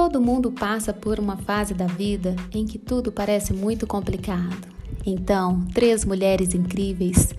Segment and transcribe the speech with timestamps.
[0.00, 4.68] Todo mundo passa por uma fase da vida em que tudo parece muito complicado.
[5.04, 7.34] Então, três mulheres incríveis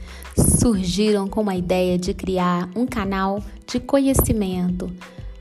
[0.60, 4.92] surgiram com a ideia de criar um canal de conhecimento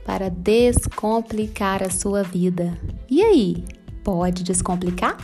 [0.07, 2.79] para descomplicar a sua vida.
[3.11, 3.65] E aí,
[4.05, 5.17] pode descomplicar?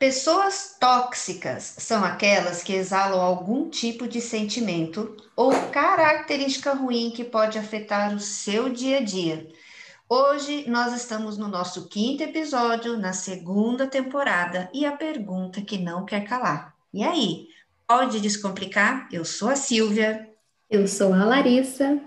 [0.00, 7.58] Pessoas tóxicas são aquelas que exalam algum tipo de sentimento ou característica ruim que pode
[7.58, 9.46] afetar o seu dia a dia.
[10.08, 16.06] Hoje nós estamos no nosso quinto episódio, na segunda temporada, e a pergunta que não
[16.06, 16.74] quer calar.
[16.94, 17.48] E aí,
[17.86, 19.06] pode descomplicar?
[19.12, 20.30] Eu sou a Silvia.
[20.70, 22.00] Eu sou a Larissa.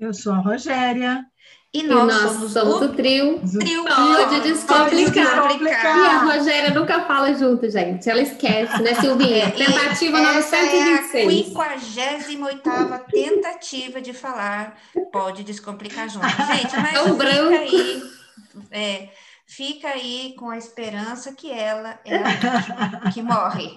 [0.00, 1.26] Eu sou a Rogéria.
[1.72, 5.50] E nós, e nós somos, somos, o trio, trio pode descomplicar.
[5.50, 8.08] E a Rogéria nunca fala junto, gente.
[8.08, 9.44] Ela esquece, né, Silvinha?
[9.44, 11.54] É, tentativa 926.
[11.98, 14.78] É a 58 tentativa de falar
[15.12, 16.26] pode descomplicar junto.
[16.26, 17.54] Gente, mas é um fica branco.
[17.54, 18.02] aí.
[18.70, 19.08] É,
[19.48, 23.74] fica aí com a esperança que ela é a que morre.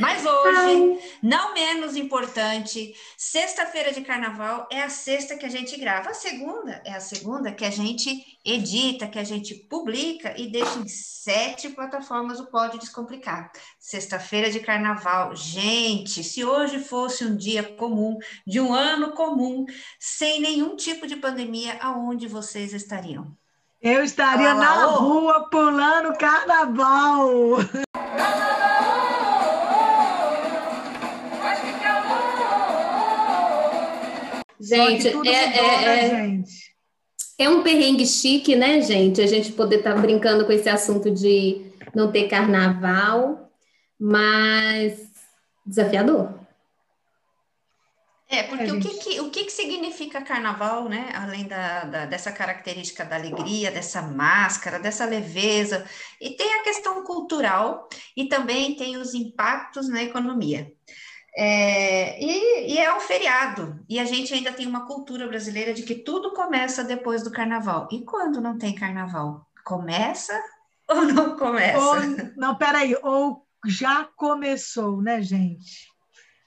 [0.00, 6.10] Mas hoje, não menos importante, sexta-feira de carnaval é a sexta que a gente grava.
[6.10, 10.78] A segunda é a segunda que a gente edita, que a gente publica e deixa
[10.78, 13.50] em sete plataformas o Pode Descomplicar.
[13.80, 15.34] Sexta-feira de carnaval.
[15.34, 19.66] Gente, se hoje fosse um dia comum, de um ano comum,
[19.98, 23.36] sem nenhum tipo de pandemia, aonde vocês estariam?
[23.84, 24.98] Eu estaria ah, na oh.
[25.00, 27.58] rua pulando carnaval.
[34.58, 36.50] Gente, é, é, é, gente.
[37.38, 39.20] é um perrengue chique, né, gente?
[39.20, 43.50] A gente poder estar tá brincando com esse assunto de não ter carnaval,
[44.00, 44.98] mas
[45.66, 46.32] desafiador.
[48.28, 51.10] É, porque é, o, que, que, o que, que significa carnaval, né?
[51.14, 55.86] Além da, da, dessa característica da alegria, dessa máscara, dessa leveza,
[56.20, 60.72] e tem a questão cultural e também tem os impactos na economia.
[61.36, 65.82] É, e, e, é um feriado, e a gente ainda tem uma cultura brasileira de
[65.82, 67.88] que tudo começa depois do carnaval.
[67.90, 69.46] E quando não tem carnaval?
[69.64, 70.40] Começa
[70.88, 71.78] ou não começa?
[71.78, 71.96] Ou,
[72.36, 75.93] não, peraí, ou já começou, né, gente?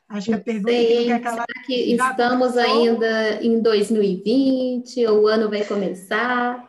[0.09, 1.45] Acho que a pergunta sei, que, aquela...
[1.45, 2.81] será que estamos começou?
[2.81, 6.67] ainda em 2020 ou o ano vai começar?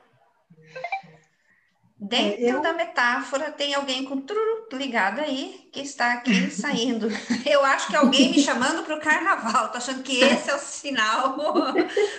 [2.00, 2.60] Dentro é, eu...
[2.60, 7.08] da metáfora tem alguém com truru ligado aí que está aqui saindo.
[7.44, 9.70] Eu acho que alguém me chamando para o carnaval.
[9.70, 11.36] Tô achando que esse é o sinal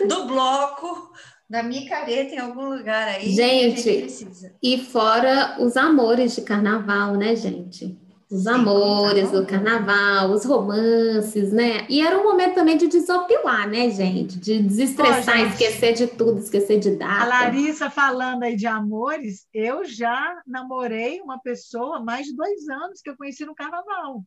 [0.06, 1.13] do bloco
[1.50, 3.31] da micareta em algum lugar aí.
[3.31, 7.97] Gente, gente e fora os amores de carnaval, né, gente?
[8.31, 11.88] Os amores do carnaval, os romances, né?
[11.90, 14.38] E era um momento também de desopilar, né, gente?
[14.38, 17.23] De desestressar, Pô, gente, esquecer de tudo, esquecer de data.
[17.23, 23.01] A Larissa falando aí de amores, eu já namorei uma pessoa mais de dois anos
[23.01, 24.23] que eu conheci no carnaval.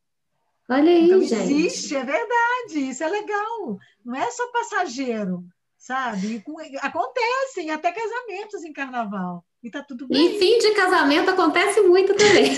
[0.68, 1.52] Olha aí, então, gente.
[1.52, 3.78] Existe, é verdade, isso é legal.
[4.04, 5.44] Não é só passageiro,
[5.78, 6.42] sabe?
[6.80, 9.44] Acontecem até casamentos em carnaval.
[9.62, 10.34] E tá tudo bem.
[10.34, 12.56] E fim de casamento acontece muito também.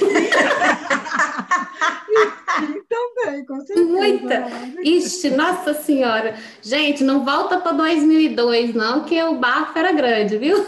[2.88, 3.84] também, com certeza.
[3.84, 4.46] Muita.
[4.82, 6.34] Ixi, nossa senhora.
[6.62, 10.64] Gente, não volta para 2002, não, que o bafo era grande, viu?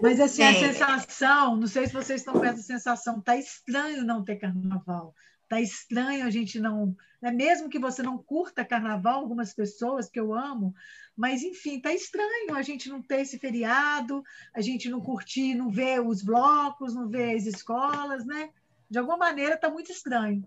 [0.00, 4.24] Mas assim, a sensação, não sei se vocês estão com essa sensação, tá estranho não
[4.24, 5.14] ter carnaval.
[5.48, 6.96] Tá estranho a gente não.
[7.20, 7.30] Né?
[7.30, 10.74] Mesmo que você não curta carnaval, algumas pessoas que eu amo,
[11.16, 14.22] mas, enfim, tá estranho a gente não ter esse feriado,
[14.54, 18.50] a gente não curtir, não ver os blocos, não ver as escolas, né?
[18.90, 20.46] De alguma maneira tá muito estranho.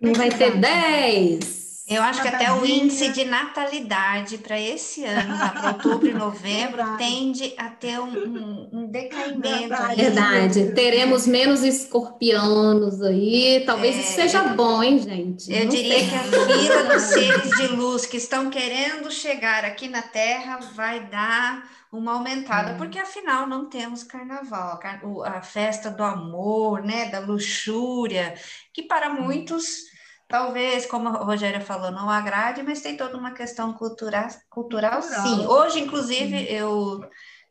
[0.00, 1.73] Não vai ter 10.
[1.86, 6.82] Eu acho que até o índice de natalidade para esse ano, para outubro e novembro,
[6.96, 9.68] tende a ter um, um, um decaimento.
[9.68, 10.02] Verdade.
[10.02, 10.72] Verdade.
[10.72, 13.62] Teremos menos escorpianos aí.
[13.66, 15.52] Talvez é, isso seja bom, hein, gente?
[15.52, 16.08] Eu Não diria sei.
[16.08, 21.00] que a fila dos seres de luz que estão querendo chegar aqui na Terra vai
[21.06, 22.74] dar uma aumentada, é.
[22.76, 24.80] porque afinal não temos carnaval,
[25.24, 28.34] a festa do amor, né, da luxúria,
[28.72, 29.93] que para muitos
[30.26, 35.26] Talvez, como a Rogéria falou, não agrade, mas tem toda uma questão cultural, cultural, cultural.
[35.26, 35.46] sim.
[35.46, 36.44] Hoje, inclusive, sim.
[36.44, 37.00] eu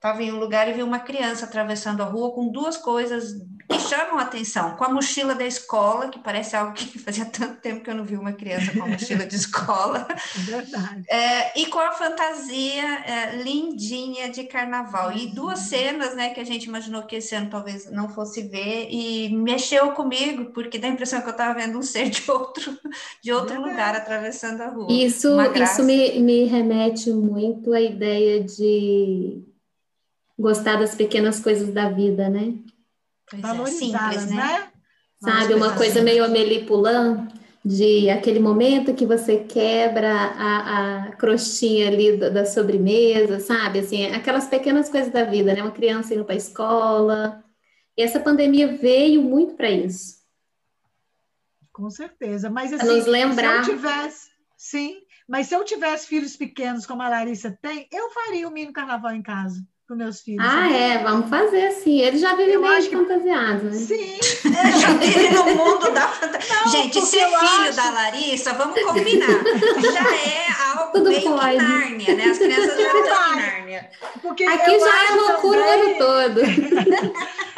[0.03, 3.79] estava em um lugar e vi uma criança atravessando a rua com duas coisas que
[3.79, 4.75] chamam a atenção.
[4.75, 8.03] Com a mochila da escola, que parece algo que fazia tanto tempo que eu não
[8.03, 10.05] vi uma criança com a mochila de escola.
[10.35, 11.05] Verdade.
[11.07, 15.13] É, e com a fantasia é, lindinha de carnaval.
[15.13, 18.89] E duas cenas, né, que a gente imaginou que esse ano talvez não fosse ver,
[18.91, 22.77] e mexeu comigo, porque dá a impressão que eu estava vendo um ser de outro,
[23.21, 24.87] de outro lugar atravessando a rua.
[24.91, 29.52] Isso, isso me, me remete muito à ideia de
[30.43, 32.53] gostar das pequenas coisas da vida, né?
[33.33, 34.35] É, simples, né?
[34.35, 34.71] né?
[35.17, 37.29] Sabe, uma coisa meio Amélie Poulain,
[37.63, 43.79] de aquele momento que você quebra a, a crostinha ali da, da, sobremesa, sabe?
[43.79, 45.61] Assim, aquelas pequenas coisas da vida, né?
[45.61, 47.41] Uma criança indo para a escola.
[47.97, 50.17] E essa pandemia veio muito para isso.
[51.71, 52.49] Com certeza.
[52.49, 53.63] Mas assim, nos lembrar.
[53.63, 58.11] se eu tivesse, sim, mas se eu tivesse filhos pequenos como a Larissa tem, eu
[58.11, 60.45] faria o mini carnaval em casa para meus filhos.
[60.45, 61.99] Ah, é, vamos fazer assim.
[61.99, 62.89] Eles já vivem meio que...
[62.89, 63.71] fantasiados, né?
[63.71, 64.19] Sim.
[64.53, 66.67] É, já vivem no mundo da fantasia.
[66.71, 67.75] Gente, ser filho acho...
[67.75, 69.27] da Larissa, vamos combinar.
[69.27, 71.57] Já é algo Tudo meio pode.
[71.57, 72.23] que Nárnia, né?
[72.25, 73.89] As crianças já estão em Nárnia.
[74.21, 76.01] Porque Aqui já é loucura também...
[76.01, 76.41] o ano todo.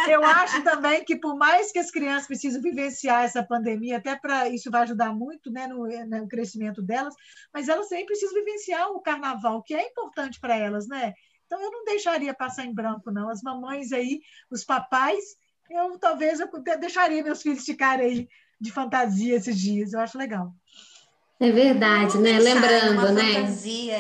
[0.09, 4.47] eu acho também que por mais que as crianças precisam vivenciar essa pandemia, até para
[4.47, 7.13] isso vai ajudar muito né, no, no crescimento delas,
[7.53, 11.13] mas elas sempre precisam vivenciar o carnaval, que é importante para elas, né?
[11.45, 13.29] Então, eu não deixaria passar em branco, não.
[13.29, 15.23] As mamães aí, os papais,
[15.69, 16.49] eu talvez eu
[16.79, 18.27] deixaria meus filhos ficarem aí
[18.59, 19.93] de fantasia esses dias.
[19.93, 20.53] Eu acho legal.
[21.39, 22.39] É verdade, né?
[22.39, 23.53] Lembrando, né?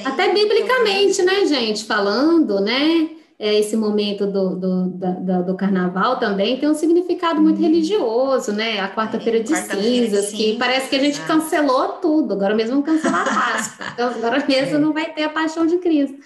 [0.05, 1.83] Até biblicamente, né, gente?
[1.83, 3.09] Falando, né?
[3.37, 7.63] É, esse momento do, do, do, do, carnaval também tem um significado muito hum.
[7.63, 8.79] religioso, né?
[8.79, 13.27] A quarta-feira de quarta cinzas, que parece que a gente cancelou tudo, agora mesmo cancelar
[13.27, 14.79] a Páscoa, agora mesmo é.
[14.79, 16.17] não vai ter a paixão de Cristo.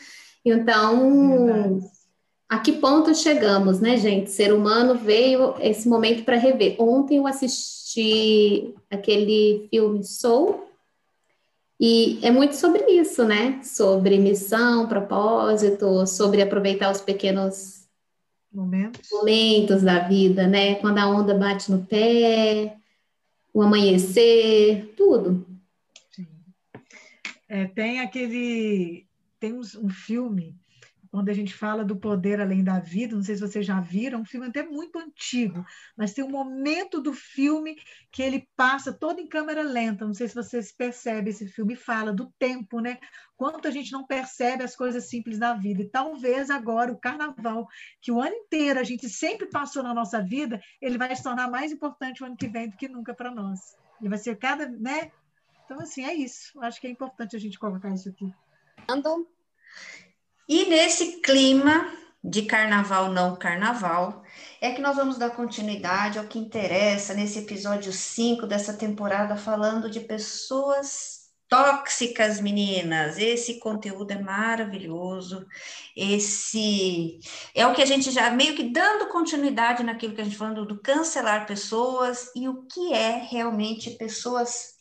[0.49, 1.79] Então,
[2.47, 4.31] a que ponto chegamos, né, gente?
[4.31, 6.75] Ser humano veio esse momento para rever.
[6.79, 10.69] Ontem eu assisti aquele filme Soul,
[11.79, 13.61] e é muito sobre isso, né?
[13.63, 17.87] Sobre missão, propósito, sobre aproveitar os pequenos
[18.51, 20.75] momentos, momentos da vida, né?
[20.75, 22.75] Quando a onda bate no pé,
[23.53, 25.47] o amanhecer, tudo.
[27.47, 29.07] É, tem aquele
[29.39, 30.55] tem um, filme
[31.11, 34.21] onde a gente fala do poder além da vida, não sei se vocês já viram,
[34.21, 35.65] um filme até muito antigo,
[35.97, 37.75] mas tem um momento do filme
[38.11, 42.13] que ele passa todo em câmera lenta, não sei se vocês percebem esse filme, fala
[42.13, 42.99] do tempo, né?
[43.35, 47.67] Quanto a gente não percebe as coisas simples da vida, e talvez agora o carnaval,
[48.01, 51.49] que o ano inteiro a gente sempre passou na nossa vida, ele vai se tornar
[51.49, 53.75] mais importante o ano que vem do que nunca para nós.
[53.99, 55.11] Ele vai ser cada, né?
[55.65, 56.59] Então, assim, é isso.
[56.61, 58.33] Acho que é importante a gente colocar isso aqui.
[60.47, 61.93] E nesse clima
[62.23, 64.23] de carnaval não carnaval,
[64.59, 69.89] é que nós vamos dar continuidade ao que interessa nesse episódio 5 dessa temporada, falando
[69.89, 73.17] de pessoas tóxicas, meninas.
[73.17, 75.45] Esse conteúdo é maravilhoso.
[75.95, 77.19] Esse
[77.55, 80.65] é o que a gente já meio que dando continuidade naquilo que a gente falando
[80.65, 84.75] do cancelar pessoas e o que é realmente pessoas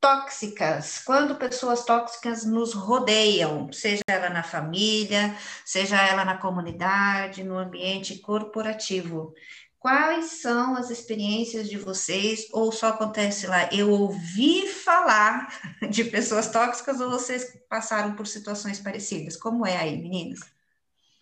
[0.00, 7.58] tóxicas, quando pessoas tóxicas nos rodeiam, seja ela na família, seja ela na comunidade, no
[7.58, 9.34] ambiente corporativo.
[9.78, 12.48] Quais são as experiências de vocês?
[12.52, 15.48] Ou só acontece lá, eu ouvi falar
[15.90, 19.36] de pessoas tóxicas ou vocês passaram por situações parecidas?
[19.36, 20.40] Como é aí, meninas?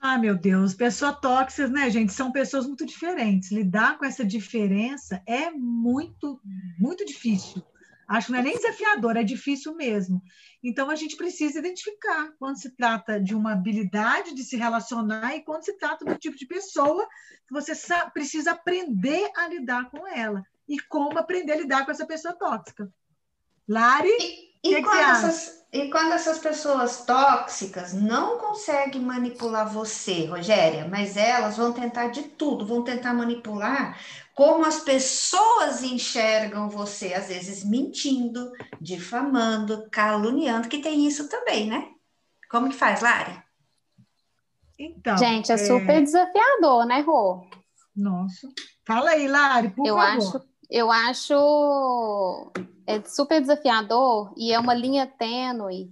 [0.00, 2.12] Ah, meu Deus, pessoas tóxicas, né, gente?
[2.12, 3.50] São pessoas muito diferentes.
[3.50, 6.40] Lidar com essa diferença é muito,
[6.78, 7.62] muito difícil.
[8.08, 10.22] Acho que não é nem desafiador, é difícil mesmo.
[10.62, 15.44] Então, a gente precisa identificar quando se trata de uma habilidade de se relacionar e
[15.44, 17.06] quando se trata do tipo de pessoa
[17.46, 17.72] que você
[18.12, 20.42] precisa aprender a lidar com ela.
[20.68, 22.90] E como aprender a lidar com essa pessoa tóxica.
[23.68, 30.24] Lari, e, que quando, que essas, e quando essas pessoas tóxicas não conseguem manipular você,
[30.24, 33.98] Rogéria, mas elas vão tentar de tudo, vão tentar manipular
[34.34, 41.90] como as pessoas enxergam você, às vezes mentindo, difamando, caluniando, que tem isso também, né?
[42.50, 43.40] Como que faz, Lari?
[44.78, 45.58] Então, Gente, é, é...
[45.58, 47.46] super desafiador, né, Rô?
[47.94, 48.48] Nossa.
[48.84, 50.18] Fala aí, Lari, por eu favor.
[50.18, 52.52] Acho, eu acho
[52.86, 55.90] é super desafiador e é uma linha tênue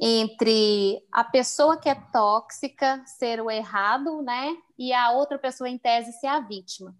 [0.00, 4.56] entre a pessoa que é tóxica ser o errado, né?
[4.78, 6.94] E a outra pessoa, em tese, ser a vítima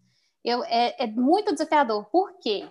[0.44, 2.04] eu, é, é muito desafiador.
[2.10, 2.68] Por quê?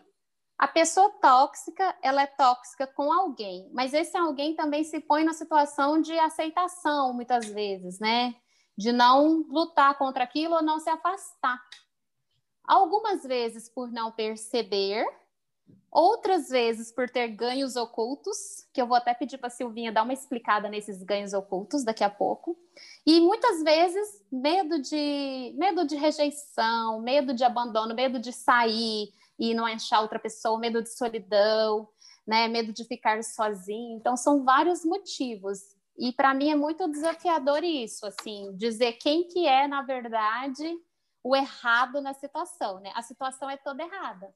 [0.57, 5.33] A pessoa tóxica, ela é tóxica com alguém, mas esse alguém também se põe na
[5.33, 8.35] situação de aceitação, muitas vezes, né?
[8.77, 11.61] de não lutar contra aquilo ou não se afastar.
[12.65, 15.05] Algumas vezes por não perceber,
[15.91, 20.03] outras vezes por ter ganhos ocultos, que eu vou até pedir para a Silvinha dar
[20.03, 22.57] uma explicada nesses ganhos ocultos daqui a pouco.
[23.05, 29.53] E muitas vezes medo de medo de rejeição, medo de abandono, medo de sair e
[29.53, 31.87] não achar outra pessoa, medo de solidão,
[32.25, 33.97] né, medo de ficar sozinho.
[33.97, 35.59] Então são vários motivos.
[35.97, 40.75] E para mim é muito desafiador isso, assim, dizer quem que é na verdade
[41.23, 42.91] o errado na situação, né?
[42.95, 44.33] A situação é toda errada.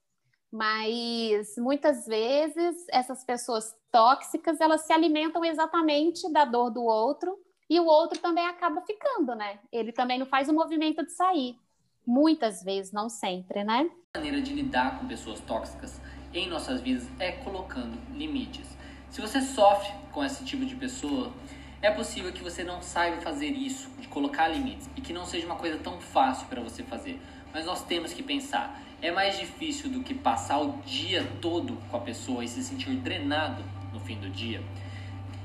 [0.52, 7.38] Mas muitas vezes essas pessoas tóxicas, elas se alimentam exatamente da dor do outro
[7.70, 9.60] e o outro também acaba ficando, né?
[9.72, 11.60] Ele também não faz o movimento de sair.
[12.06, 13.92] Muitas vezes, não sempre, né?
[14.14, 16.00] A maneira de lidar com pessoas tóxicas
[16.34, 18.78] em nossas vidas é colocando limites.
[19.10, 21.34] Se você sofre com esse tipo de pessoa,
[21.82, 25.46] é possível que você não saiba fazer isso, de colocar limites, e que não seja
[25.46, 27.20] uma coisa tão fácil para você fazer.
[27.54, 31.98] Mas nós temos que pensar: é mais difícil do que passar o dia todo com
[31.98, 34.62] a pessoa e se sentir drenado no fim do dia?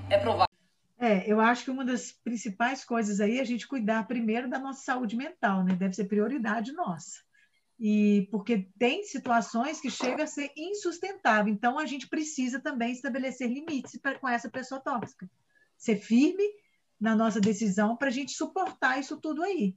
[0.08, 0.46] É provável.
[0.98, 4.58] É, eu acho que uma das principais coisas aí é a gente cuidar primeiro da
[4.58, 5.74] nossa saúde mental, né?
[5.74, 7.20] Deve ser prioridade nossa.
[7.78, 11.52] E porque tem situações que chega a ser insustentável.
[11.52, 15.28] Então a gente precisa também estabelecer limites pra, com essa pessoa tóxica
[15.82, 16.44] ser firme
[17.00, 19.74] na nossa decisão para a gente suportar isso tudo aí.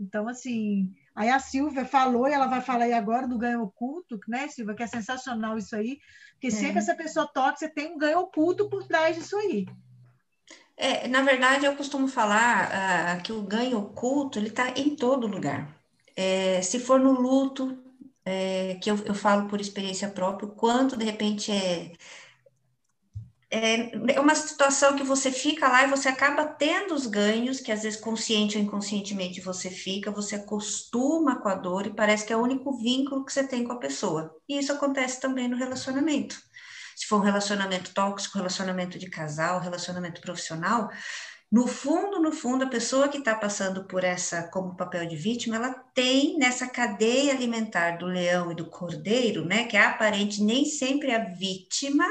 [0.00, 4.18] Então, assim, aí a Silvia falou, e ela vai falar aí agora do ganho oculto,
[4.26, 6.00] né, Silvia, que é sensacional isso aí,
[6.32, 6.50] porque é.
[6.50, 9.64] sempre essa pessoa tóxica tem um ganho oculto por trás disso aí.
[10.76, 15.28] É, na verdade, eu costumo falar uh, que o ganho oculto ele está em todo
[15.28, 15.72] lugar.
[16.16, 17.78] É, se for no luto,
[18.24, 21.92] é, que eu, eu falo por experiência própria, quanto de repente é
[23.54, 27.70] é, é uma situação que você fica lá e você acaba tendo os ganhos, que
[27.70, 32.32] às vezes consciente ou inconscientemente você fica, você acostuma com a dor e parece que
[32.32, 34.34] é o único vínculo que você tem com a pessoa.
[34.48, 36.36] E isso acontece também no relacionamento.
[36.96, 40.90] Se for um relacionamento tóxico, relacionamento de casal, relacionamento profissional,
[41.54, 45.54] no fundo, no fundo, a pessoa que está passando por essa como papel de vítima,
[45.54, 50.64] ela tem nessa cadeia alimentar do leão e do cordeiro, né, que é aparente nem
[50.64, 52.04] sempre a vítima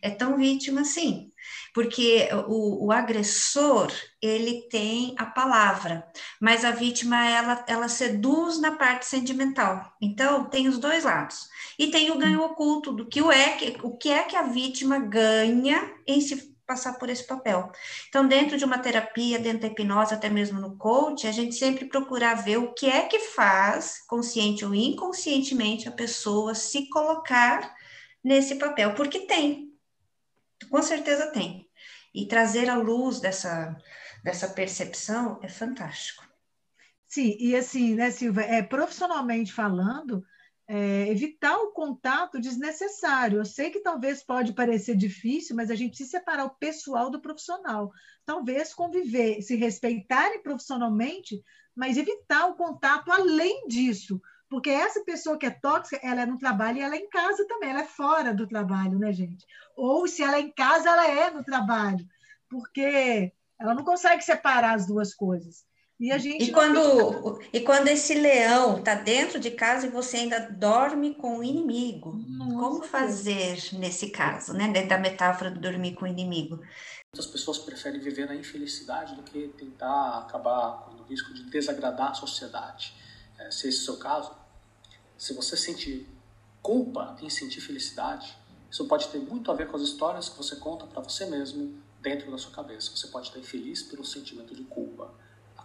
[0.00, 1.32] é tão vítima assim,
[1.74, 3.90] porque o, o agressor
[4.22, 6.06] ele tem a palavra,
[6.40, 9.92] mas a vítima ela, ela seduz na parte sentimental.
[10.00, 13.76] Então tem os dois lados e tem o ganho oculto do que o é que
[13.82, 17.70] o que é que a vítima ganha em se passar por esse papel.
[18.08, 21.86] Então, dentro de uma terapia, dentro da hipnose, até mesmo no coach, a gente sempre
[21.86, 27.74] procura ver o que é que faz, consciente ou inconscientemente, a pessoa se colocar
[28.22, 29.72] nesse papel, porque tem,
[30.70, 31.68] com certeza tem.
[32.14, 33.76] E trazer a luz dessa,
[34.22, 36.24] dessa percepção é fantástico.
[37.06, 40.24] Sim, e assim, né, Silvia, é, profissionalmente falando,
[40.66, 43.38] é, evitar o contato desnecessário.
[43.38, 47.20] Eu sei que talvez pode parecer difícil, mas a gente precisa separar o pessoal do
[47.20, 47.92] profissional.
[48.24, 51.42] Talvez conviver, se respeitarem profissionalmente,
[51.74, 54.20] mas evitar o contato além disso.
[54.48, 57.46] Porque essa pessoa que é tóxica, ela é no trabalho e ela é em casa
[57.46, 59.44] também, ela é fora do trabalho, né, gente?
[59.76, 62.06] Ou se ela é em casa, ela é no trabalho.
[62.48, 65.64] Porque ela não consegue separar as duas coisas.
[65.98, 70.16] E, a gente e, quando, e quando esse leão está dentro de casa e você
[70.18, 74.68] ainda dorme com o inimigo, Nossa, como fazer nesse caso, né?
[74.72, 76.56] Dentro da metáfora de dormir com o inimigo?
[77.14, 82.10] Muitas pessoas preferem viver na infelicidade do que tentar acabar com o risco de desagradar
[82.10, 82.92] a sociedade.
[83.38, 84.32] É, se esse é o seu caso,
[85.16, 86.08] se você sentir
[86.60, 88.36] culpa em sentir felicidade,
[88.68, 91.80] isso pode ter muito a ver com as histórias que você conta para você mesmo
[92.02, 92.90] dentro da sua cabeça.
[92.96, 95.14] Você pode estar infeliz pelo sentimento de culpa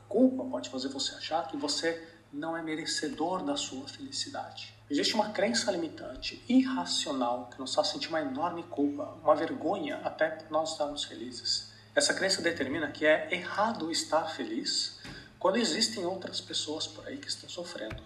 [0.10, 4.74] culpa pode fazer você achar que você não é merecedor da sua felicidade.
[4.89, 10.30] Existe uma crença limitante, irracional, que nos faz sentir uma enorme culpa, uma vergonha até
[10.30, 11.72] por nós estarmos felizes.
[11.96, 15.00] Essa crença determina que é errado estar feliz
[15.38, 18.01] quando existem outras pessoas por aí que estão sofrendo.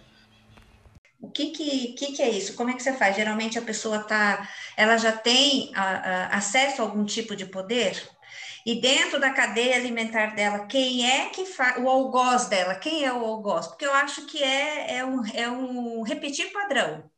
[1.20, 2.52] O que que, que, que é isso?
[2.54, 3.16] Como é que você faz?
[3.16, 4.46] Geralmente a pessoa tá,
[4.76, 8.10] ela já tem a, a, acesso a algum tipo de poder?
[8.64, 12.74] E dentro da cadeia alimentar dela, quem é que faz o algoz dela?
[12.76, 13.66] Quem é o algoz?
[13.68, 17.10] Porque eu acho que é, é, um, é um repetir padrão.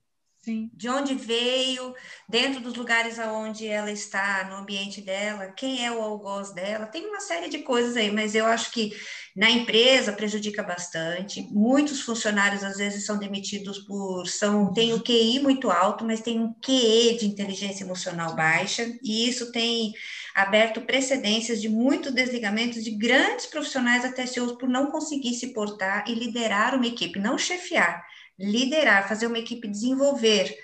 [0.46, 0.70] Sim.
[0.72, 1.92] de onde veio,
[2.28, 7.04] dentro dos lugares aonde ela está, no ambiente dela, quem é o algoz dela, tem
[7.04, 8.92] uma série de coisas aí, mas eu acho que
[9.34, 11.42] na empresa prejudica bastante.
[11.50, 16.38] Muitos funcionários às vezes são demitidos por são tem o QI muito alto, mas tem
[16.38, 19.92] um QE de inteligência emocional baixa, e isso tem
[20.32, 26.04] aberto precedências de muitos desligamentos de grandes profissionais até seus por não conseguir se portar
[26.06, 28.06] e liderar uma equipe, não chefiar
[28.38, 30.56] liderar, fazer uma equipe desenvolver.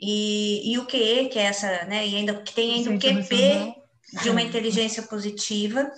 [0.00, 3.74] E, e o QE, que é essa, né, e ainda que tem ainda o QP
[4.22, 5.90] de uma inteligência positiva,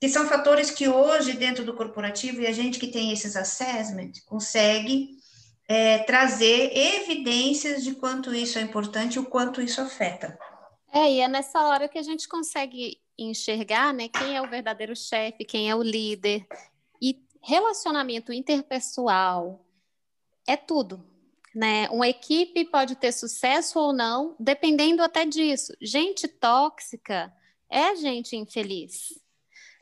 [0.00, 4.12] que são fatores que hoje, dentro do corporativo, e a gente que tem esses assessment,
[4.26, 5.18] consegue
[5.66, 10.38] é, trazer evidências de quanto isso é importante e o quanto isso afeta.
[10.92, 14.94] É, e é nessa hora que a gente consegue enxergar né, quem é o verdadeiro
[14.94, 16.46] chefe, quem é o líder.
[17.02, 19.64] E relacionamento interpessoal,
[20.48, 21.04] é tudo.
[21.54, 21.88] Né?
[21.90, 25.72] Uma equipe pode ter sucesso ou não, dependendo até disso.
[25.80, 27.32] Gente tóxica
[27.68, 29.20] é gente infeliz,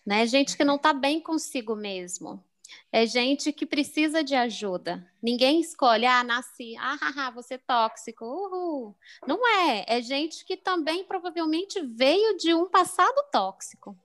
[0.04, 0.26] né?
[0.26, 2.42] Gente que não está bem consigo mesmo.
[2.90, 5.06] É gente que precisa de ajuda.
[5.22, 8.96] Ninguém escolhe, ah, nasci, ah, haha, você tóxico, uhul.
[9.26, 9.84] Não é.
[9.86, 13.96] É gente que também provavelmente veio de um passado tóxico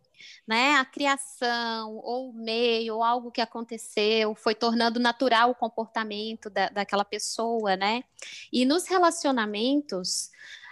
[0.48, 0.76] né?
[0.76, 6.70] A criação, ou o meio, ou algo que aconteceu, foi tornando natural o comportamento da,
[6.70, 8.04] daquela pessoa, né?
[8.52, 10.30] E nos relacionamentos,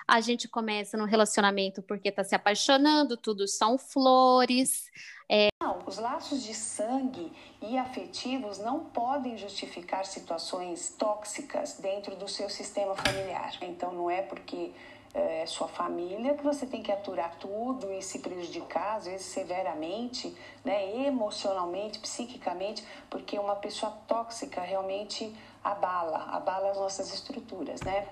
[0.09, 4.89] a gente começa no relacionamento porque está se apaixonando, tudo são flores.
[5.29, 5.49] É...
[5.61, 12.49] Não, os laços de sangue e afetivos não podem justificar situações tóxicas dentro do seu
[12.49, 13.55] sistema familiar.
[13.61, 14.71] Então, não é porque
[15.13, 20.35] é, sua família, que você tem que aturar tudo e se prejudicar, às vezes severamente,
[20.63, 28.07] né, emocionalmente, psiquicamente, porque uma pessoa tóxica realmente abala, abala as nossas estruturas, né?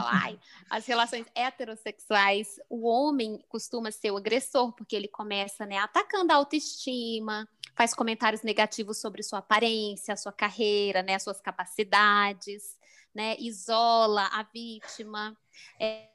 [0.00, 0.38] Ai,
[0.70, 6.36] as relações heterossexuais, o homem costuma ser o agressor, porque ele começa né, atacando a
[6.36, 12.77] autoestima, faz comentários negativos sobre sua aparência, sua carreira, né, suas capacidades
[13.18, 15.36] né, isola a vítima,
[15.80, 16.06] é,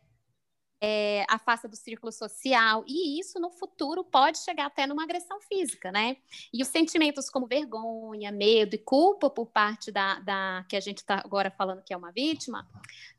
[0.82, 5.92] é, afasta do círculo social, e isso no futuro pode chegar até numa agressão física,
[5.92, 6.16] né?
[6.54, 11.00] E os sentimentos como vergonha, medo e culpa por parte da, da que a gente
[11.00, 12.66] está agora falando que é uma vítima,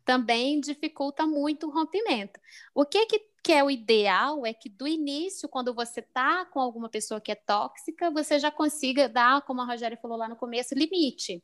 [0.03, 2.41] também dificulta muito o rompimento.
[2.75, 6.59] O que, que, que é o ideal é que do início, quando você está com
[6.59, 10.37] alguma pessoa que é tóxica, você já consiga dar, como a Rogéria falou lá no
[10.37, 11.43] começo, limite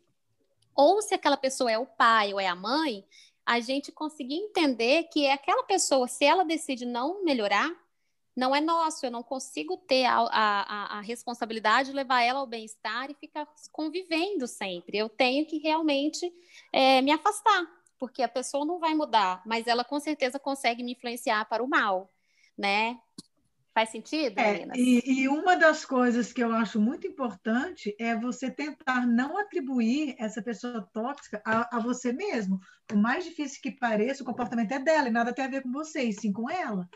[0.74, 3.04] ou se aquela pessoa é o pai ou é a mãe,
[3.44, 7.70] a gente conseguir entender que é aquela pessoa, se ela decide não melhorar,
[8.36, 12.46] não é nosso, eu não consigo ter a, a, a responsabilidade de levar ela ao
[12.46, 14.96] bem-estar e ficar convivendo sempre.
[14.96, 16.32] Eu tenho que realmente
[16.72, 17.66] é, me afastar,
[17.98, 21.68] porque a pessoa não vai mudar, mas ela com certeza consegue me influenciar para o
[21.68, 22.10] mal,
[22.56, 22.98] né?
[23.80, 28.50] Faz sentido, é, e, e, uma das coisas que eu acho muito importante é você
[28.50, 32.60] tentar não atribuir essa pessoa tóxica a, a você mesmo.
[32.86, 35.72] Por mais difícil que pareça, o comportamento é dela e nada tem a ver com
[35.72, 36.86] você, e sim com ela.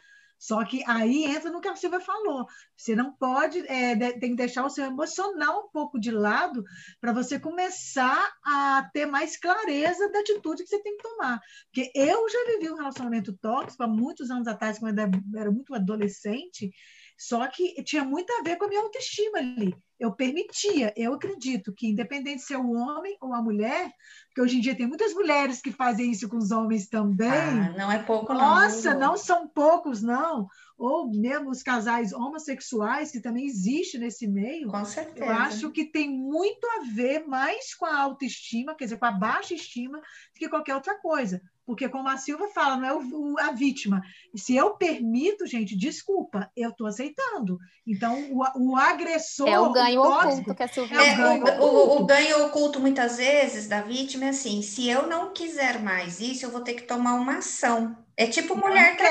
[0.44, 2.46] Só que aí entra no que a Silvia falou.
[2.76, 6.62] Você não pode, é, tem que deixar o seu emocional um pouco de lado
[7.00, 11.40] para você começar a ter mais clareza da atitude que você tem que tomar.
[11.72, 15.74] Porque eu já vivi um relacionamento tóxico há muitos anos atrás, quando eu era muito
[15.74, 16.70] adolescente,
[17.16, 19.74] só que tinha muito a ver com a minha autoestima ali.
[19.98, 23.90] Eu permitia, eu acredito que, independente se é o homem ou a mulher,
[24.26, 27.30] porque hoje em dia tem muitas mulheres que fazem isso com os homens também.
[27.30, 29.00] Ah, não é pouco, Nossa, não.
[29.00, 30.48] não são poucos, não.
[30.76, 34.68] Ou mesmo os casais homossexuais, que também existe nesse meio.
[34.68, 35.24] Com certeza.
[35.24, 39.12] Eu acho que tem muito a ver mais com a autoestima, quer dizer, com a
[39.12, 41.40] baixa estima, do que qualquer outra coisa.
[41.66, 44.02] Porque, como a Silva fala, não é o, o, a vítima.
[44.34, 47.58] Se eu permito, gente, desculpa, eu estou aceitando.
[47.86, 49.48] Então, o, o agressor.
[49.48, 52.80] É o ganho o oculto que a Silvia é, o, ganho o, o, ganho oculto,
[52.80, 56.74] muitas vezes, da vítima é assim: se eu não quiser mais isso, eu vou ter
[56.74, 58.03] que tomar uma ação.
[58.16, 59.02] É tipo mulher que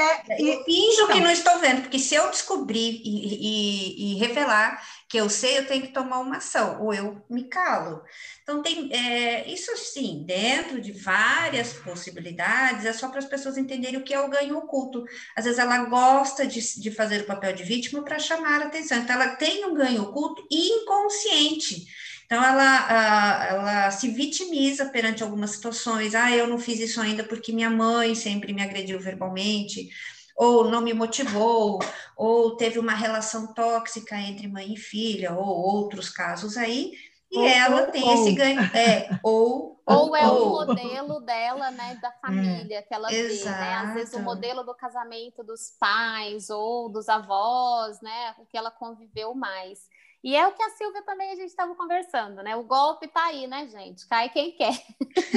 [0.42, 5.18] eu finjo que não estou vendo, porque se eu descobrir e, e, e, revelar que
[5.18, 8.02] eu sei, eu tenho que tomar uma ação, ou eu me calo.
[8.42, 14.00] Então, tem é, isso sim, dentro de várias possibilidades, é só para as pessoas entenderem
[14.00, 15.04] o que é o ganho oculto.
[15.36, 18.98] Às vezes ela gosta de, de fazer o papel de vítima para chamar a atenção,
[19.00, 21.86] então ela tem um ganho oculto inconsciente.
[22.26, 26.16] Então, ela, ela se vitimiza perante algumas situações.
[26.16, 29.90] Ah, eu não fiz isso ainda porque minha mãe sempre me agrediu verbalmente,
[30.36, 31.80] ou não me motivou,
[32.18, 36.94] ou teve uma relação tóxica entre mãe e filha, ou outros casos aí.
[37.32, 38.14] E ou, ela ou, tem ou.
[38.14, 38.62] esse ganho.
[38.76, 39.74] É, ou.
[39.86, 42.82] Ou é o modelo dela, né, da família é.
[42.82, 43.58] que ela Exato.
[43.58, 43.74] vê, né?
[43.76, 48.34] Às vezes o modelo do casamento dos pais ou dos avós, né?
[48.40, 49.80] O que ela conviveu mais.
[50.24, 52.56] E é o que a Silvia também a gente estava conversando, né?
[52.56, 54.08] O golpe tá aí, né, gente?
[54.08, 54.74] Cai quem quer.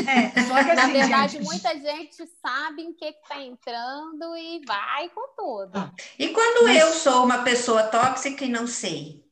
[0.07, 1.45] É, só que assim, Na verdade, gente...
[1.45, 5.73] muita gente sabe em que está entrando e vai com tudo.
[5.75, 6.81] Ah, e quando Mas...
[6.81, 9.26] eu sou uma pessoa tóxica e não sei?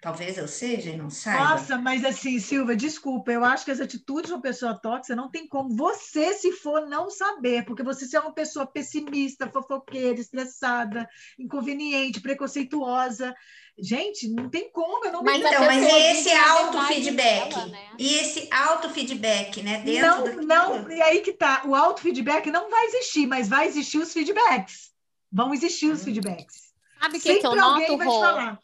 [0.00, 1.44] Talvez eu seja e não saiba.
[1.44, 5.30] Nossa, mas assim, Silvia, desculpa, eu acho que as atitudes de uma pessoa tóxica não
[5.30, 11.06] tem como você, se for, não saber, porque você é uma pessoa pessimista, fofoqueira, estressada,
[11.38, 13.34] inconveniente, preconceituosa.
[13.78, 17.70] Gente, não tem como, eu não mas, Então, mas e esse autofeedback?
[17.70, 17.88] Né?
[17.98, 19.82] E esse autofeedback, né?
[19.82, 20.42] Dentro não, do...
[20.42, 24.92] não, e aí que tá, o autofeedback não vai existir, mas vai existir os feedbacks.
[25.30, 26.04] Vão existir os hum.
[26.04, 26.70] feedbacks.
[26.98, 28.58] Sabe o que, que eu noto, Rô?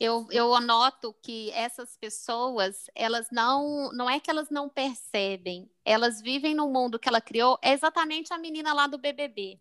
[0.00, 6.20] Eu, eu anoto que essas pessoas, elas não, não é que elas não percebem, elas
[6.20, 9.60] vivem no mundo que ela criou, é exatamente a menina lá do BBB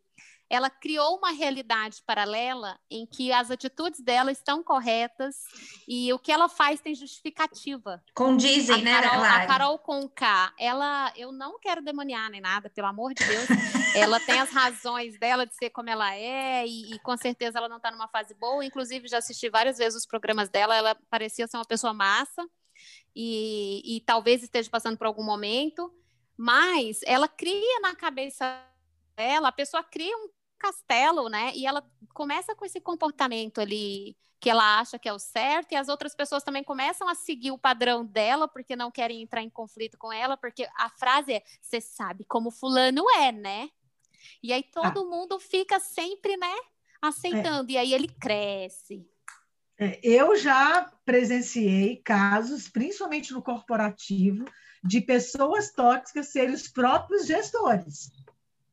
[0.49, 5.43] ela criou uma realidade paralela em que as atitudes dela estão corretas
[5.87, 8.01] e o que ela faz tem justificativa.
[8.13, 12.87] Condizem, né, Carol, A Carol com K, ela, eu não quero demoniar nem nada, pelo
[12.87, 13.47] amor de Deus,
[13.95, 17.69] ela tem as razões dela de ser como ela é e, e com certeza ela
[17.69, 18.63] não está numa fase boa.
[18.63, 22.47] Inclusive já assisti várias vezes os programas dela, ela parecia ser uma pessoa massa
[23.15, 25.91] e, e talvez esteja passando por algum momento,
[26.37, 28.63] mas ela cria na cabeça
[29.15, 31.51] dela, a pessoa cria um castelo, né?
[31.55, 35.75] E ela começa com esse comportamento ali que ela acha que é o certo, e
[35.75, 39.49] as outras pessoas também começam a seguir o padrão dela, porque não querem entrar em
[39.49, 43.69] conflito com ela, porque a frase é: você sabe como fulano é, né?
[44.43, 45.05] E aí todo ah.
[45.05, 46.55] mundo fica sempre, né,
[47.01, 47.73] aceitando, é.
[47.73, 49.07] e aí ele cresce.
[49.79, 54.45] É, eu já presenciei casos, principalmente no corporativo,
[54.83, 58.11] de pessoas tóxicas serem os próprios gestores.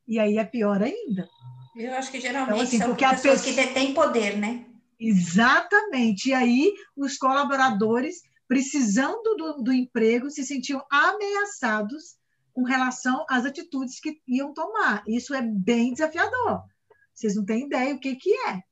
[0.06, 1.28] E aí é pior ainda.
[1.76, 3.42] Eu acho que geralmente então, assim, são pessoas pessoa...
[3.42, 4.64] que detêm poder, né?
[4.98, 6.28] Exatamente.
[6.28, 12.16] E aí os colaboradores, precisando do, do emprego, se sentiam ameaçados
[12.52, 15.02] com relação às atitudes que iam tomar.
[15.06, 16.62] Isso é bem desafiador.
[17.12, 18.62] Vocês não têm ideia o que, que é.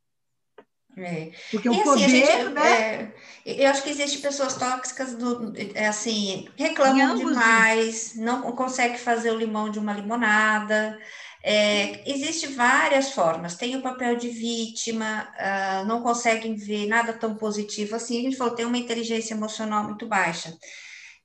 [0.97, 1.33] É.
[1.51, 3.13] Porque o assim, poder, gente, né?
[3.47, 9.31] É, eu acho que existem pessoas tóxicas do, é, assim, reclamam demais, não consegue fazer
[9.31, 10.99] o limão de uma limonada,
[11.45, 17.35] é, existe várias formas, tem o papel de vítima, uh, não conseguem ver nada tão
[17.35, 20.57] positivo assim, a gente falou, tem uma inteligência emocional muito baixa.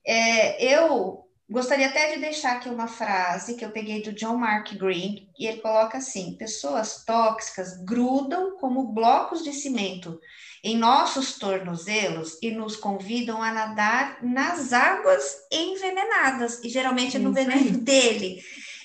[0.04, 4.72] É, eu gostaria até de deixar aqui uma frase que eu peguei do John Mark
[4.74, 10.18] Green, e ele coloca assim: pessoas tóxicas grudam como blocos de cimento
[10.64, 17.32] em nossos tornozelos e nos convidam a nadar nas águas envenenadas, e geralmente é no
[17.32, 18.42] veneno dele.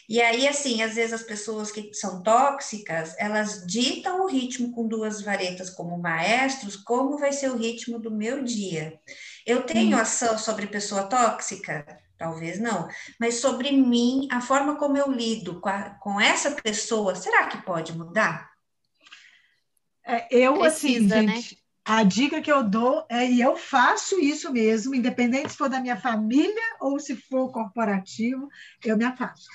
[0.08, 4.88] E aí, assim, às vezes as pessoas que são tóxicas, elas ditam o ritmo com
[4.88, 9.00] duas varetas como maestros, como vai ser o ritmo do meu dia.
[9.46, 11.86] Eu tenho ação sobre pessoa tóxica?
[12.18, 12.88] Talvez não,
[13.20, 17.62] mas sobre mim, a forma como eu lido com, a, com essa pessoa, será que
[17.64, 18.50] pode mudar?
[20.06, 21.62] É, eu, assim, Precisa, assim, gente, né?
[21.86, 25.82] a dica que eu dou é, e eu faço isso mesmo, independente se for da
[25.82, 28.48] minha família ou se for corporativo,
[28.86, 29.50] eu me afasto.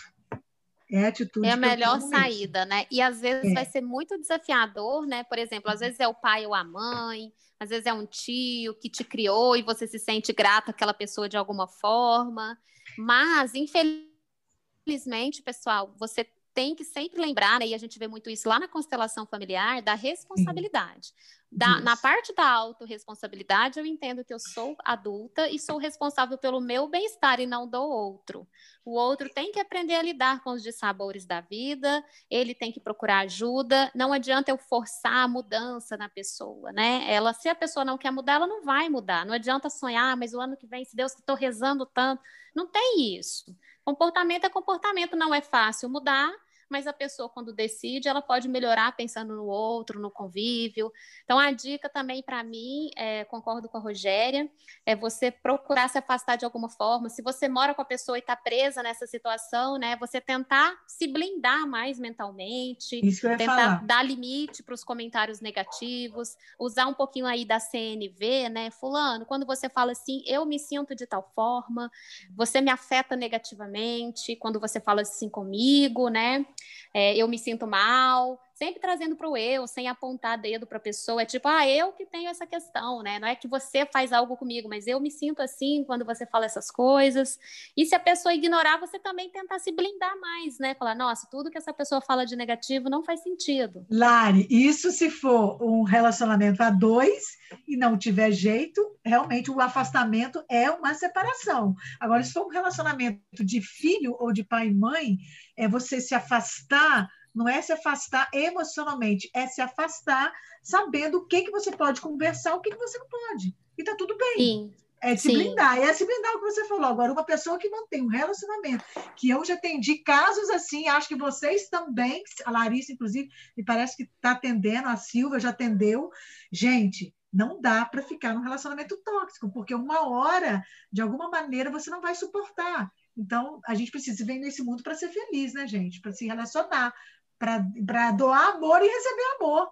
[0.91, 1.47] É a atitude.
[1.47, 2.87] É a melhor saída, né?
[2.91, 3.55] E às vezes é.
[3.55, 5.23] vai ser muito desafiador, né?
[5.25, 8.75] Por exemplo, às vezes é o pai ou a mãe, às vezes é um tio
[8.75, 12.59] que te criou e você se sente grato àquela pessoa de alguma forma.
[12.97, 16.27] Mas, infelizmente, pessoal, você
[16.59, 19.81] tem que sempre lembrar, né, e a gente vê muito isso lá na constelação familiar,
[19.81, 21.15] da responsabilidade.
[21.53, 26.61] Da, na parte da autorresponsabilidade, eu entendo que eu sou adulta e sou responsável pelo
[26.61, 28.45] meu bem-estar e não do outro.
[28.85, 32.81] O outro tem que aprender a lidar com os dissabores da vida, ele tem que
[32.81, 33.89] procurar ajuda.
[33.95, 37.05] Não adianta eu forçar a mudança na pessoa, né?
[37.07, 39.25] Ela, se a pessoa não quer mudar, ela não vai mudar.
[39.25, 42.21] Não adianta sonhar, ah, mas o ano que vem, se Deus estou rezando tanto.
[42.53, 43.57] Não tem isso.
[43.85, 46.35] Comportamento é comportamento, não é fácil mudar
[46.69, 50.93] mas a pessoa, quando decide, ela pode melhorar pensando no outro, no convívio.
[51.25, 54.51] Então, a dica também para mim, é, concordo com a Rogéria,
[54.85, 57.09] é você procurar se afastar de alguma forma.
[57.09, 61.07] Se você mora com a pessoa e está presa nessa situação, né, você tentar se
[61.07, 63.01] blindar mais mentalmente,
[63.39, 63.87] tentar falar.
[63.87, 69.47] dar limite para os comentários negativos, usar um pouquinho aí da CNV, né, fulano, quando
[69.47, 71.91] você fala assim, eu me sinto de tal forma,
[72.37, 76.47] você me afeta negativamente, quando você fala assim comigo, né?
[76.95, 80.81] É, eu me sinto mal, sempre trazendo para o eu, sem apontar dedo para a
[80.81, 81.23] pessoa.
[81.23, 83.21] É tipo, ah, eu que tenho essa questão, né?
[83.21, 86.45] Não é que você faz algo comigo, mas eu me sinto assim quando você fala
[86.45, 87.39] essas coisas.
[87.77, 90.75] E se a pessoa ignorar, você também tentar se blindar mais, né?
[90.75, 93.87] Falar, nossa, tudo que essa pessoa fala de negativo não faz sentido.
[93.89, 100.43] Lari, isso se for um relacionamento a dois e não tiver jeito, realmente o afastamento
[100.51, 101.75] é uma separação.
[102.01, 105.19] Agora, se for um relacionamento de filho ou de pai e mãe,
[105.57, 111.43] é você se afastar, não é se afastar emocionalmente, é se afastar sabendo o que,
[111.43, 113.57] que você pode conversar, o que, que você não pode.
[113.79, 114.37] E tá tudo bem.
[114.37, 114.75] Sim.
[115.01, 115.35] É se Sim.
[115.35, 116.87] blindar, é se blindar o que você falou.
[116.87, 121.15] Agora, uma pessoa que mantém um relacionamento, que eu já atendi casos assim, acho que
[121.15, 126.11] vocês também, a Larissa, inclusive, me parece que está atendendo, a Silva já atendeu.
[126.51, 131.91] Gente, não dá para ficar num relacionamento tóxico, porque uma hora, de alguma maneira, você
[131.91, 132.91] não vai suportar.
[133.17, 136.01] Então, a gente precisa vir nesse mundo para ser feliz, né, gente?
[136.01, 136.95] Para se relacionar,
[137.39, 139.69] para doar amor e receber amor.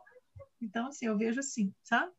[0.61, 2.11] Então, assim, eu vejo assim, sabe?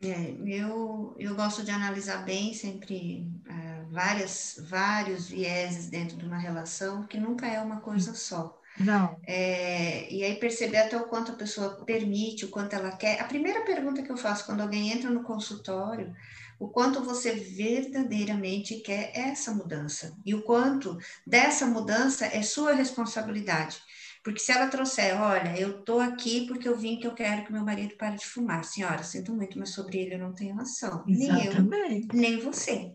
[0.00, 6.38] É, eu, eu gosto de analisar bem sempre uh, várias, vários vieses dentro de uma
[6.38, 8.56] relação, que nunca é uma coisa só.
[8.78, 9.18] Não.
[9.26, 13.20] É, e aí perceber até o quanto a pessoa permite, o quanto ela quer.
[13.20, 16.14] A primeira pergunta que eu faço quando alguém entra no consultório,
[16.60, 20.96] o quanto você verdadeiramente quer essa mudança e o quanto
[21.26, 23.80] dessa mudança é sua responsabilidade.
[24.28, 27.50] Porque se ela trouxer, olha, eu tô aqui porque eu vim que eu quero que
[27.50, 28.62] meu marido pare de fumar.
[28.62, 31.02] Senhora, sinto muito, mas sobre ele eu não tenho ação.
[31.08, 32.12] Exatamente.
[32.12, 32.92] Nem eu, nem você.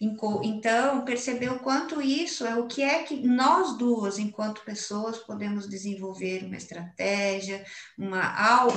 [0.00, 5.68] Então, perceber o quanto isso é o que é que nós duas, enquanto pessoas, podemos
[5.68, 7.64] desenvolver uma estratégia,
[7.98, 8.22] uma,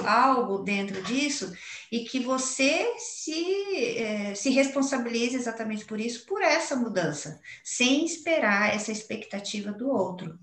[0.03, 1.53] algo, dentro disso,
[1.91, 8.73] e que você se, é, se responsabilize exatamente por isso, por essa mudança, sem esperar
[8.73, 10.39] essa expectativa do outro.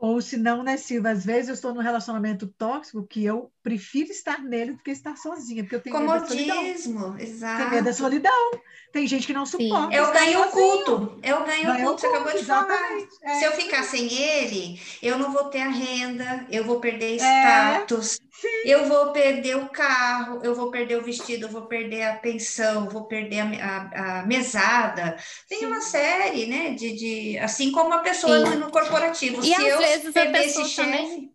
[0.00, 1.10] Ou se não, né, Silva?
[1.10, 5.16] Às vezes eu estou num relacionamento tóxico que eu prefiro estar nele do que estar
[5.16, 7.18] sozinha, porque eu tenho Comodismo, medo da solidão.
[7.18, 7.56] exato.
[7.58, 8.50] Tenho medo da solidão.
[8.92, 9.94] Tem gente que não suporta.
[9.94, 11.20] Eu ganho o culto.
[11.22, 12.98] Eu ganho o culto, você acabou de falar.
[13.22, 13.34] É.
[13.34, 17.16] Se eu ficar sem ele, eu não vou ter a renda, eu vou perder é.
[17.16, 18.74] status, é.
[18.74, 22.88] eu vou perder o carro, eu vou perder o vestido, eu vou perder a pensão,
[22.88, 25.16] vou perder a, a, a mesada.
[25.48, 25.66] Tem Sim.
[25.66, 26.70] uma série, né?
[26.70, 29.40] De, de, assim como a pessoa no, no, corporativo.
[29.40, 29.78] E Se eu
[30.12, 31.29] perder esse chefe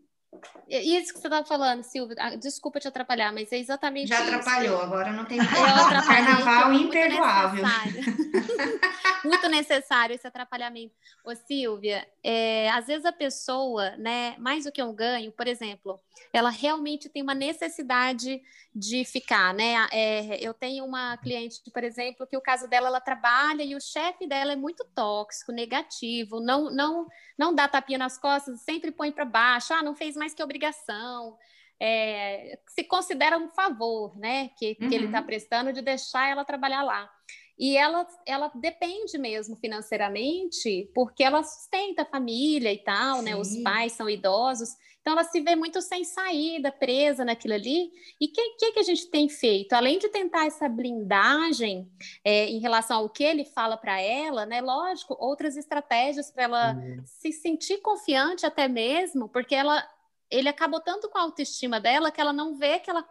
[0.67, 4.35] isso que você estava falando, Silvia, ah, desculpa te atrapalhar, mas é exatamente Já isso.
[4.35, 6.03] atrapalhou, agora não tem problema.
[6.03, 7.63] Carnaval imperdoável.
[9.25, 10.93] muito necessário esse atrapalhamento.
[11.23, 15.99] Ô, Silvia, é, às vezes a pessoa, né, mais do que um ganho, por exemplo,
[16.31, 18.41] ela realmente tem uma necessidade
[18.73, 19.87] de ficar, né?
[19.91, 23.81] É, eu tenho uma cliente, por exemplo, que o caso dela, ela trabalha e o
[23.81, 29.11] chefe dela é muito tóxico, negativo, não, não, não dá tapinha nas costas, sempre põe
[29.11, 31.37] para baixo, ah, não fez mais que obrigação.
[31.79, 34.89] É, se considera um favor, né, que, uhum.
[34.89, 35.25] que ele está uhum.
[35.25, 37.09] prestando de deixar ela trabalhar lá.
[37.57, 43.23] E ela, ela depende mesmo financeiramente, porque ela sustenta a família e tal, Sim.
[43.23, 43.35] né?
[43.35, 44.75] Os pais são idosos.
[44.99, 47.91] Então, ela se vê muito sem saída, presa naquilo ali.
[48.19, 49.73] E o que, que, que, a gente tem feito?
[49.73, 51.87] Além de tentar essa blindagem
[52.23, 54.61] é, em relação ao que ele fala para ela, né?
[54.61, 57.03] Lógico, outras estratégias para ela uhum.
[57.05, 59.87] se sentir confiante até mesmo, porque ela,
[60.29, 63.05] ele acabou tanto com a autoestima dela que ela não vê que ela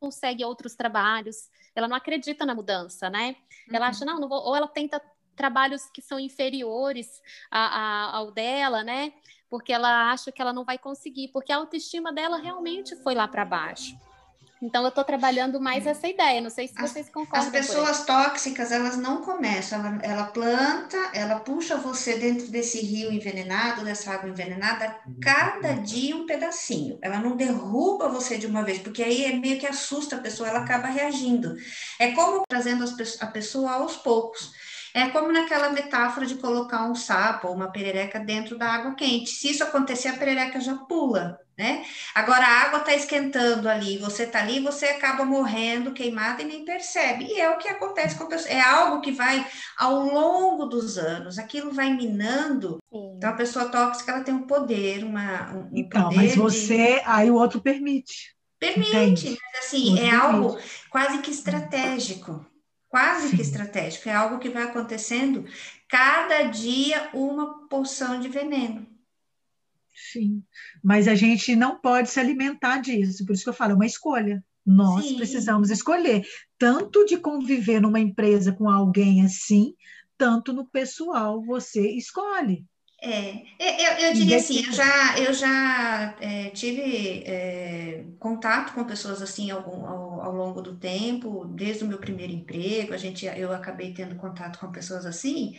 [0.00, 3.36] consegue outros trabalhos, ela não acredita na mudança, né?
[3.68, 3.76] Uhum.
[3.76, 5.00] Ela acha, não, não vou, ou ela tenta
[5.34, 9.12] trabalhos que são inferiores a, a, ao dela, né?
[9.48, 13.26] Porque ela acha que ela não vai conseguir, porque a autoestima dela realmente foi lá
[13.26, 13.96] para baixo.
[14.60, 15.90] Então, eu estou trabalhando mais é.
[15.90, 16.40] essa ideia.
[16.40, 17.40] Não sei se as, vocês concordam.
[17.40, 19.78] As pessoas tóxicas, elas não começam.
[19.78, 26.16] Ela, ela, planta, ela puxa você dentro desse rio envenenado, dessa água envenenada, cada dia
[26.16, 26.98] um pedacinho.
[27.00, 30.48] Ela não derruba você de uma vez, porque aí é meio que assusta a pessoa,
[30.48, 31.54] ela acaba reagindo.
[31.98, 32.84] É como trazendo
[33.20, 34.52] a pessoa aos poucos.
[34.94, 39.30] É como naquela metáfora de colocar um sapo ou uma perereca dentro da água quente.
[39.30, 41.84] Se isso acontecer, a perereca já pula né?
[42.14, 46.64] Agora a água está esquentando ali, você está ali, você acaba morrendo, queimado e nem
[46.64, 47.24] percebe.
[47.24, 48.54] E é o que acontece com a pessoa.
[48.54, 49.44] É algo que vai
[49.76, 52.78] ao longo dos anos, aquilo vai minando.
[52.92, 53.16] Sim.
[53.16, 57.02] Então a pessoa tóxica ela tem um poder, uma um então, poder mas você de...
[57.04, 58.36] aí o outro permite.
[58.60, 59.38] Permite, Entende?
[59.52, 60.16] mas assim, é permite.
[60.16, 60.58] algo
[60.90, 62.46] quase que estratégico.
[62.88, 63.36] Quase Sim.
[63.36, 65.44] que estratégico, é algo que vai acontecendo
[65.88, 68.86] cada dia uma porção de veneno.
[70.12, 70.42] Sim,
[70.82, 73.86] mas a gente não pode se alimentar disso, por isso que eu falo, é uma
[73.86, 74.44] escolha.
[74.64, 75.16] Nós Sim.
[75.16, 76.24] precisamos escolher,
[76.58, 79.74] tanto de conviver numa empresa com alguém assim,
[80.16, 82.64] tanto no pessoal você escolhe.
[83.00, 89.22] É, eu, eu diria assim, eu já, eu já é, tive é, contato com pessoas
[89.22, 93.52] assim ao, ao, ao, longo do tempo, desde o meu primeiro emprego, a gente, eu
[93.52, 95.52] acabei tendo contato com pessoas assim,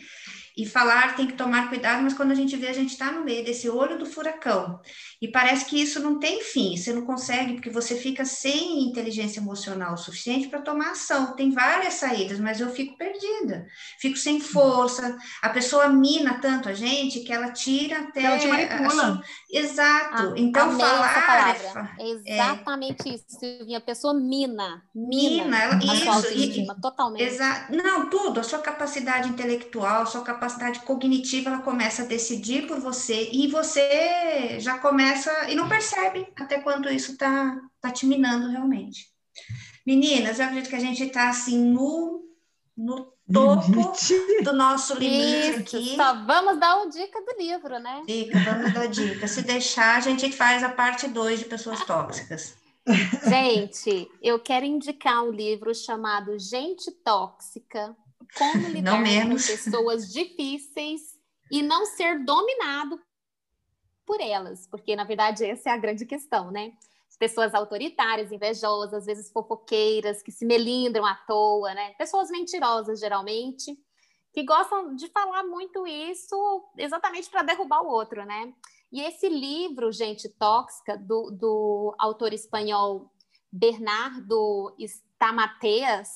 [0.56, 3.24] e falar tem que tomar cuidado, mas quando a gente vê, a gente está no
[3.24, 4.80] meio desse olho do furacão.
[5.20, 9.40] E parece que isso não tem fim, você não consegue, porque você fica sem inteligência
[9.40, 11.34] emocional suficiente para tomar ação.
[11.36, 13.66] Tem várias saídas, mas eu fico perdida,
[14.00, 15.16] fico sem força.
[15.42, 18.22] A pessoa mina tanto a gente que ela tira até.
[18.22, 19.22] Ela te manipula.
[19.50, 20.32] Exato.
[20.34, 21.94] Ah, então, falar.
[21.98, 23.14] É, é exatamente é...
[23.14, 23.78] isso, Silvinha.
[23.78, 24.82] A pessoa mina.
[24.94, 26.32] Mina, mina ela, isso.
[26.32, 27.22] E, totalmente.
[27.22, 27.74] Exato.
[27.74, 28.40] Não, tudo.
[28.40, 30.39] A sua capacidade intelectual, a sua capacidade
[30.84, 36.60] cognitiva, ela começa a decidir por você e você já começa e não percebe até
[36.60, 39.08] quanto isso está tá te minando realmente.
[39.86, 42.22] Meninas, eu acredito que a gente está assim no,
[42.76, 44.42] no topo limite.
[44.42, 45.96] do nosso limite isso, aqui.
[45.96, 48.02] Só vamos dar uma dica do livro, né?
[48.06, 49.26] Dica, vamos dar dica.
[49.26, 52.58] Se deixar, a gente faz a parte 2 de pessoas tóxicas.
[53.28, 57.96] Gente, eu quero indicar um livro chamado Gente Tóxica,
[58.36, 61.18] como lidar com pessoas difíceis
[61.50, 63.00] e não ser dominado
[64.06, 66.72] por elas, porque na verdade essa é a grande questão, né?
[67.18, 71.92] Pessoas autoritárias, invejosas, às vezes fofoqueiras, que se melindram à toa, né?
[71.98, 73.78] Pessoas mentirosas, geralmente,
[74.32, 78.54] que gostam de falar muito isso exatamente para derrubar o outro, né?
[78.90, 83.12] E esse livro, Gente Tóxica, do, do autor espanhol
[83.52, 86.08] Bernardo Stamateas,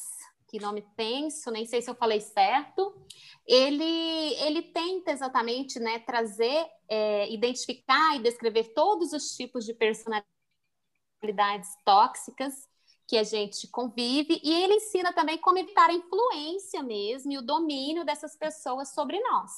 [0.54, 2.94] que nome tenso, nem sei se eu falei certo,
[3.44, 3.82] ele,
[4.34, 10.24] ele tenta exatamente né, trazer, é, identificar e descrever todos os tipos de personalidades
[11.84, 12.68] tóxicas
[13.08, 17.42] que a gente convive, e ele ensina também como evitar a influência mesmo e o
[17.42, 19.50] domínio dessas pessoas sobre nós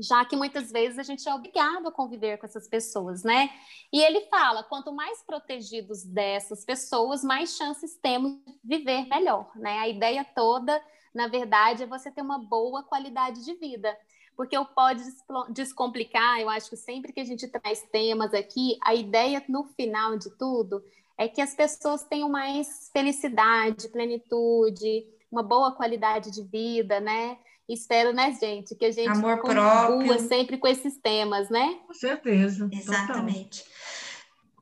[0.00, 3.50] já que muitas vezes a gente é obrigado a conviver com essas pessoas, né?
[3.92, 8.32] E ele fala: quanto mais protegidos dessas pessoas, mais chances temos
[8.64, 9.78] de viver melhor, né?
[9.78, 10.82] A ideia toda,
[11.14, 13.96] na verdade, é você ter uma boa qualidade de vida.
[14.36, 15.02] Porque o pode
[15.50, 20.16] descomplicar, eu acho que sempre que a gente traz temas aqui, a ideia no final
[20.16, 20.82] de tudo
[21.18, 27.36] é que as pessoas tenham mais felicidade, plenitude, uma boa qualidade de vida, né?
[27.72, 30.18] Espero, né, gente, que a gente Amor próprio.
[30.20, 31.78] sempre com esses temas, né?
[31.86, 32.68] Com certeza.
[32.72, 33.62] Exatamente.
[33.62, 33.79] Total.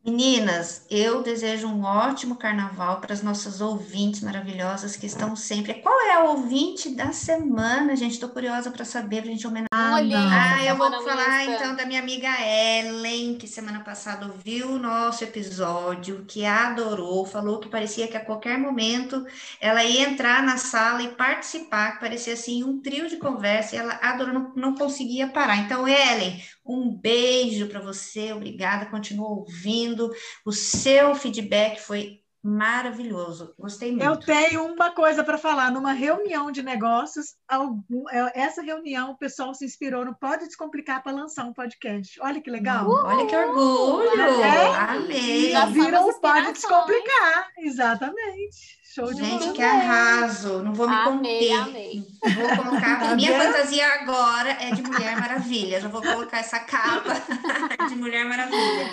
[0.09, 5.75] Meninas, eu desejo um ótimo carnaval para as nossas ouvintes maravilhosas que estão sempre.
[5.75, 8.13] Qual é a ouvinte da semana, gente?
[8.13, 10.57] Estou curiosa para saber, para a gente homenagear.
[10.57, 15.25] Ah, eu vou falar então da minha amiga Ellen, que semana passada ouviu o nosso
[15.25, 19.27] episódio, que adorou, falou que parecia que a qualquer momento
[19.61, 23.79] ela ia entrar na sala e participar, que parecia assim um trio de conversa, e
[23.79, 25.59] ela adorou, não, não conseguia parar.
[25.59, 30.11] Então, Ellen, um beijo para você, obrigada, continua ouvindo.
[30.45, 34.05] O seu feedback foi maravilhoso, gostei muito.
[34.05, 35.71] Eu tenho uma coisa para falar.
[35.71, 41.03] Numa reunião de negócios, algum, é, essa reunião o pessoal se inspirou no Pode Descomplicar
[41.03, 42.19] para lançar um podcast.
[42.21, 42.89] Olha que legal.
[42.89, 44.21] Uh, olha que orgulho.
[44.21, 45.55] É, Amei.
[45.55, 47.49] E viram o Pode Descomplicar.
[47.59, 48.79] Exatamente.
[48.95, 50.63] Show de Gente, que arraso!
[50.63, 51.53] Não vou me amei, conter.
[51.53, 52.07] Amei.
[52.35, 53.01] Vou colocar.
[53.01, 55.81] Tá minha fantasia agora é de Mulher Maravilha.
[55.81, 57.15] Já vou colocar essa capa
[57.89, 58.91] de Mulher Maravilha.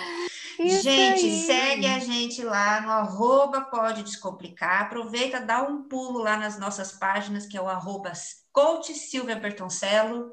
[0.58, 1.42] Isso gente, aí.
[1.44, 4.82] segue a gente lá no arroba Pode Descomplicar.
[4.82, 8.12] Aproveita, dá um pulo lá nas nossas páginas, que é o arroba
[8.52, 10.32] Coach Silvia Bertoncello.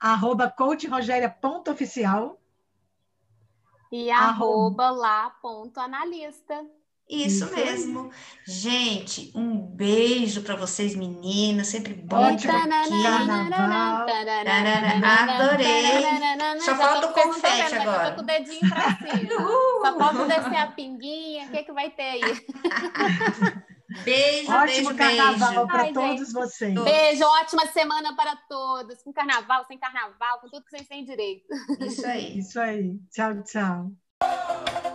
[0.00, 2.40] Arroba Coach Rogéria ponto oficial.
[3.92, 6.64] E arroba, arroba lá ponto analista.
[7.10, 8.04] Isso, mesmo.
[8.04, 8.10] Aí.
[8.46, 11.66] Gente, um beijo para vocês, meninas.
[11.66, 13.06] Sempre bom te aqui.
[15.04, 16.60] Adorei.
[16.60, 18.10] Só falta o confete agora.
[18.10, 19.40] Tô com o dedinho pra cima.
[19.84, 21.46] Só falta descer a pinguinha.
[21.46, 22.46] O que, é que vai ter aí?
[24.04, 26.32] Beijo, Ótimo beijo, carnaval para todos gente.
[26.32, 26.74] vocês.
[26.74, 29.02] Beijo, ótima semana para todos.
[29.02, 31.46] Com carnaval, sem carnaval, com tudo que vocês têm direito.
[31.80, 32.38] Isso aí.
[32.38, 32.98] Isso aí.
[33.10, 34.89] Tchau, tchau.